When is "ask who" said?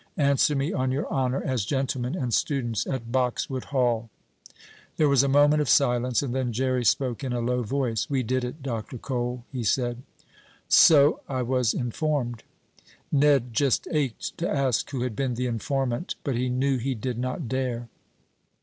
14.49-15.01